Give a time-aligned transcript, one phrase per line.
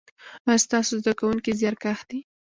[0.47, 2.19] ایا ستاسو زده کونکي زیارکښ دي؟